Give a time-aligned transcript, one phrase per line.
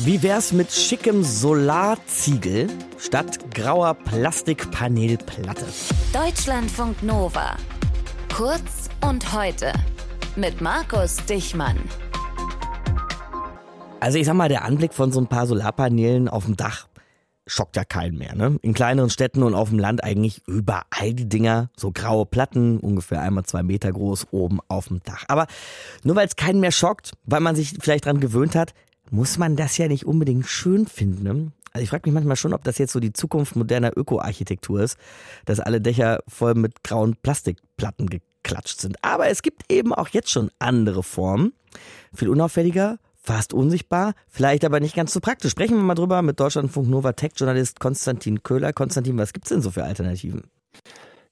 [0.00, 5.66] Wie wär's mit schickem Solarziegel statt grauer Plastikpanelplatte?
[6.12, 7.56] Deutschlandfunk Nova.
[8.32, 9.72] Kurz und heute.
[10.36, 11.78] Mit Markus Dichmann.
[13.98, 16.86] Also ich sag mal, der Anblick von so ein paar Solarpanelen auf dem Dach
[17.48, 18.36] schockt ja keinen mehr.
[18.36, 18.58] Ne?
[18.62, 23.20] In kleineren Städten und auf dem Land eigentlich überall die Dinger, so graue Platten, ungefähr
[23.20, 25.24] einmal zwei Meter groß, oben auf dem Dach.
[25.26, 25.48] Aber
[26.04, 28.74] nur weil es keinen mehr schockt, weil man sich vielleicht dran gewöhnt hat,
[29.10, 31.22] muss man das ja nicht unbedingt schön finden.
[31.22, 31.52] Ne?
[31.72, 34.96] Also ich frage mich manchmal schon, ob das jetzt so die Zukunft moderner Ökoarchitektur ist,
[35.44, 38.96] dass alle Dächer voll mit grauen Plastikplatten geklatscht sind.
[39.04, 41.52] Aber es gibt eben auch jetzt schon andere Formen,
[42.14, 45.52] viel unauffälliger, fast unsichtbar, vielleicht aber nicht ganz so praktisch.
[45.52, 48.72] Sprechen wir mal drüber mit Deutschlandfunk Nova Tech-Journalist Konstantin Köhler.
[48.72, 50.44] Konstantin, was gibt's denn so für Alternativen?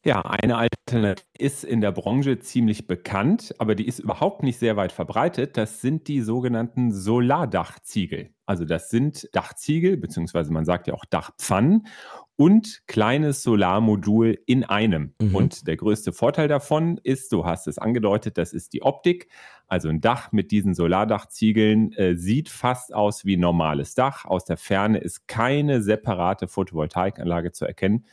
[0.06, 4.76] Ja, eine Alternative ist in der Branche ziemlich bekannt, aber die ist überhaupt nicht sehr
[4.76, 5.56] weit verbreitet.
[5.56, 8.30] Das sind die sogenannten Solardachziegel.
[8.46, 11.88] Also das sind Dachziegel, beziehungsweise man sagt ja auch Dachpfannen
[12.36, 15.12] und kleines Solarmodul in einem.
[15.20, 15.34] Mhm.
[15.34, 19.28] Und der größte Vorteil davon ist, du hast es angedeutet, das ist die Optik.
[19.66, 24.24] Also ein Dach mit diesen Solardachziegeln äh, sieht fast aus wie ein normales Dach.
[24.24, 28.06] Aus der Ferne ist keine separate Photovoltaikanlage zu erkennen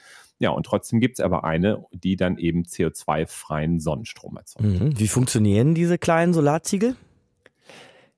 [0.44, 4.66] ja, und trotzdem gibt es aber eine, die dann eben CO2-freien Sonnenstrom erzeugt.
[4.66, 5.00] Mhm.
[5.00, 6.98] Wie funktionieren diese kleinen Solarziegel?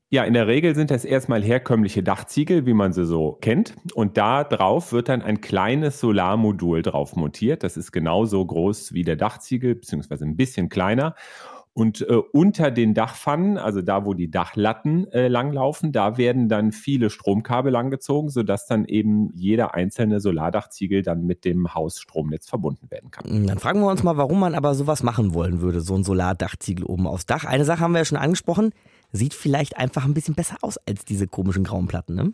[0.09, 3.75] Ja, in der Regel sind das erstmal herkömmliche Dachziegel, wie man sie so kennt.
[3.93, 7.61] Und da drauf wird dann ein kleines Solarmodul drauf montiert.
[7.61, 11.15] Das ist genauso groß wie der Dachziegel, beziehungsweise ein bisschen kleiner.
[11.77, 16.71] Und äh, unter den Dachpfannen, also da, wo die Dachlatten äh, langlaufen, da werden dann
[16.71, 23.11] viele Stromkabel langgezogen, sodass dann eben jeder einzelne Solardachziegel dann mit dem Hausstromnetz verbunden werden
[23.11, 23.29] kann.
[23.29, 26.05] Hm, dann fragen wir uns mal, warum man aber sowas machen wollen würde, so ein
[26.05, 27.43] Solardachziegel oben aufs Dach.
[27.43, 28.71] Eine Sache haben wir ja schon angesprochen,
[29.11, 32.31] sieht vielleicht einfach ein bisschen besser aus als diese komischen grauen Platten, ne?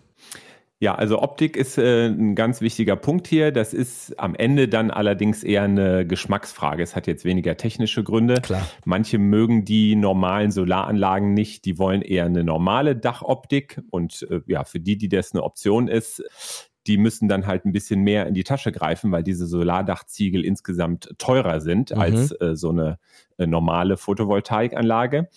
[0.81, 3.51] Ja, also Optik ist äh, ein ganz wichtiger Punkt hier.
[3.51, 6.81] Das ist am Ende dann allerdings eher eine Geschmacksfrage.
[6.81, 8.41] Es hat jetzt weniger technische Gründe.
[8.41, 8.67] Klar.
[8.83, 11.65] Manche mögen die normalen Solaranlagen nicht.
[11.65, 13.79] Die wollen eher eine normale Dachoptik.
[13.91, 16.23] Und äh, ja, für die, die das eine Option ist,
[16.87, 21.13] die müssen dann halt ein bisschen mehr in die Tasche greifen, weil diese Solardachziegel insgesamt
[21.19, 22.01] teurer sind mhm.
[22.01, 22.97] als äh, so eine
[23.37, 25.29] äh, normale Photovoltaikanlage.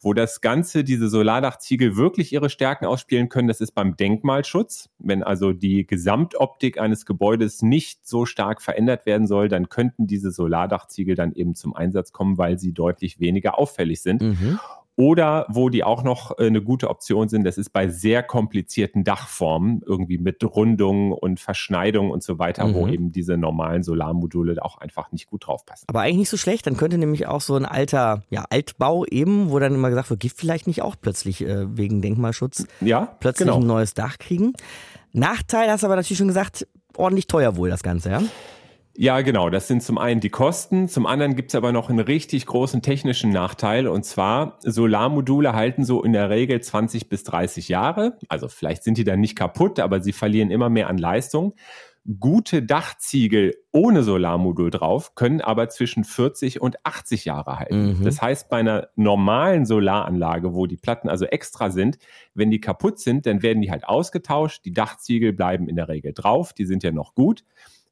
[0.00, 4.90] Wo das Ganze, diese Solardachziegel wirklich ihre Stärken ausspielen können, das ist beim Denkmalschutz.
[4.98, 10.30] Wenn also die Gesamtoptik eines Gebäudes nicht so stark verändert werden soll, dann könnten diese
[10.30, 14.22] Solardachziegel dann eben zum Einsatz kommen, weil sie deutlich weniger auffällig sind.
[14.22, 14.60] Mhm.
[14.98, 19.04] Oder wo die auch noch äh, eine gute Option sind, das ist bei sehr komplizierten
[19.04, 22.74] Dachformen, irgendwie mit Rundungen und Verschneidungen und so weiter, mhm.
[22.74, 25.84] wo eben diese normalen Solarmodule auch einfach nicht gut draufpassen.
[25.86, 29.52] Aber eigentlich nicht so schlecht, dann könnte nämlich auch so ein alter ja, Altbau eben,
[29.52, 33.46] wo dann immer gesagt wird, gibt vielleicht nicht auch plötzlich äh, wegen Denkmalschutz ja, plötzlich
[33.46, 33.60] genau.
[33.60, 34.54] ein neues Dach kriegen.
[35.12, 36.66] Nachteil hast du aber natürlich schon gesagt,
[36.96, 38.22] ordentlich teuer wohl das Ganze, ja?
[39.00, 39.48] Ja, genau.
[39.48, 40.88] Das sind zum einen die Kosten.
[40.88, 43.86] Zum anderen gibt's aber noch einen richtig großen technischen Nachteil.
[43.86, 48.18] Und zwar, Solarmodule halten so in der Regel 20 bis 30 Jahre.
[48.28, 51.54] Also vielleicht sind die dann nicht kaputt, aber sie verlieren immer mehr an Leistung.
[52.18, 58.00] Gute Dachziegel ohne Solarmodul drauf können aber zwischen 40 und 80 Jahre halten.
[58.00, 58.04] Mhm.
[58.04, 61.98] Das heißt, bei einer normalen Solaranlage, wo die Platten also extra sind,
[62.34, 64.64] wenn die kaputt sind, dann werden die halt ausgetauscht.
[64.64, 66.52] Die Dachziegel bleiben in der Regel drauf.
[66.52, 67.44] Die sind ja noch gut.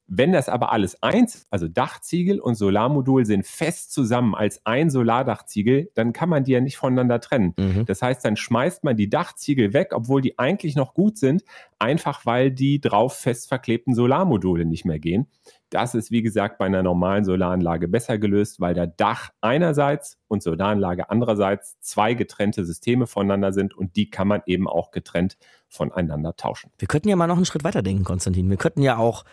[0.08, 5.90] Wenn das aber alles eins, also Dachziegel und Solarmodul sind fest zusammen als ein Solardachziegel,
[5.94, 7.54] dann kann man die ja nicht voneinander trennen.
[7.56, 7.86] Mhm.
[7.86, 11.42] Das heißt, dann schmeißt man die Dachziegel weg, obwohl die eigentlich noch gut sind,
[11.80, 15.26] einfach weil die drauf fest verklebten Solarmodule nicht mehr gehen.
[15.70, 20.40] Das ist, wie gesagt, bei einer normalen Solaranlage besser gelöst, weil der Dach einerseits und
[20.40, 25.36] Solaranlage andererseits zwei getrennte Systeme voneinander sind und die kann man eben auch getrennt
[25.68, 26.70] voneinander tauschen.
[26.78, 28.48] Wir könnten ja mal noch einen Schritt weiter denken, Konstantin.
[28.48, 29.24] Wir könnten ja auch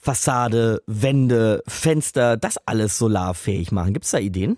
[0.00, 3.92] Fassade, Wände, Fenster, das alles solarfähig machen.
[3.92, 4.56] Gibt es da Ideen?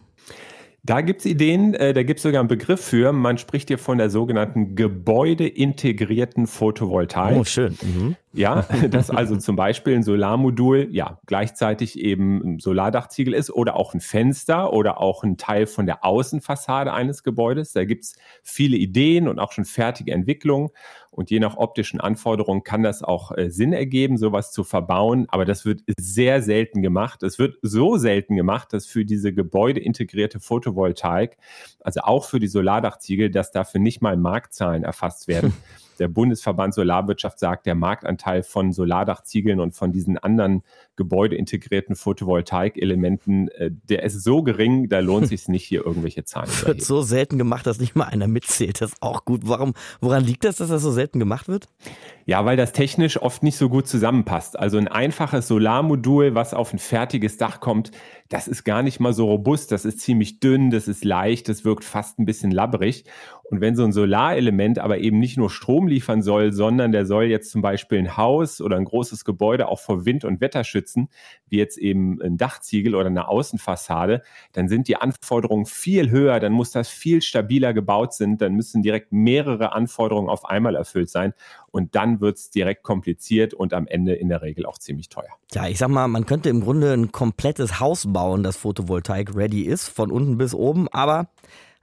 [0.85, 3.13] Da gibt's Ideen, äh, da gibt's sogar einen Begriff für.
[3.13, 7.37] Man spricht hier von der sogenannten gebäudeintegrierten Photovoltaik.
[7.39, 7.79] Oh, schön.
[7.83, 8.17] Mhm.
[8.33, 13.95] Ja, dass also zum Beispiel ein Solarmodul ja gleichzeitig eben ein Solardachziegel ist oder auch
[13.95, 17.73] ein Fenster oder auch ein Teil von der Außenfassade eines Gebäudes.
[17.73, 20.71] Da gibt's viele Ideen und auch schon fertige Entwicklungen.
[21.13, 25.27] Und je nach optischen Anforderungen kann das auch äh, Sinn ergeben, sowas zu verbauen.
[25.29, 27.23] Aber das wird sehr selten gemacht.
[27.23, 31.37] Es wird so selten gemacht, dass für diese gebäudeintegrierte Photovoltaik,
[31.81, 35.53] also auch für die Solardachziegel, dass dafür nicht mal Marktzahlen erfasst werden.
[35.99, 40.63] der Bundesverband Solarwirtschaft sagt, der Marktanteil von Solardachziegeln und von diesen anderen
[40.97, 46.67] gebäudeintegrierten Photovoltaikelementen, äh, der ist so gering, da lohnt sich nicht, hier irgendwelche Zahlen zu
[46.67, 48.81] Wird so selten gemacht, dass nicht mal einer mitzählt.
[48.81, 49.43] Das ist auch gut.
[49.45, 51.69] Warum, woran liegt das, dass das so selten gemacht wird?
[52.25, 54.59] Ja, weil das technisch oft nicht so gut zusammenpasst.
[54.59, 57.91] Also ein einfaches Solarmodul, was auf ein fertiges Dach kommt,
[58.29, 59.73] das ist gar nicht mal so robust.
[59.73, 63.05] Das ist ziemlich dünn, das ist leicht, das wirkt fast ein bisschen labberig.
[63.45, 67.25] Und wenn so ein Solarelement aber eben nicht nur Strom liefern soll, sondern der soll
[67.25, 71.09] jetzt zum Beispiel ein Haus oder ein großes Gebäude auch vor Wind und Wetter schützen,
[71.49, 74.23] wie jetzt eben ein Dachziegel oder eine Außenfassade,
[74.53, 78.81] dann sind die Anforderungen viel höher, dann muss das viel stabiler gebaut sein, dann müssen
[78.81, 81.35] direkt mehrere Anforderungen auf einmal erfüllt sein
[81.73, 85.31] und dann wird es direkt kompliziert und am Ende in der Regel auch ziemlich teuer.
[85.53, 89.63] Ja, ich sag mal, man könnte im Grunde ein komplettes Haus bauen, das Photovoltaik ready
[89.63, 91.29] ist, von unten bis oben, aber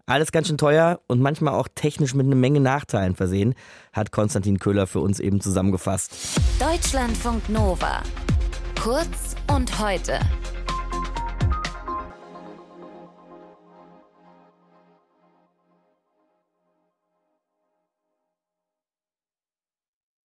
[0.06, 3.54] alles ganz schön teuer und manchmal auch technisch mit einer Menge Nachteilen versehen,
[3.94, 6.40] hat Konstantin Köhler für uns eben zusammengefasst.
[6.60, 8.02] Deutschlandfunk Nova.
[8.80, 10.20] Kurz und heute.